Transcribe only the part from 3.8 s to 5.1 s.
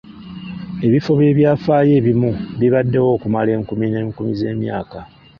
n'enkumi z'emyaka.